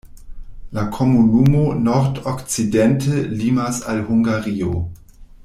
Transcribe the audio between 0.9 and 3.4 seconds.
komunumo nord-okcidente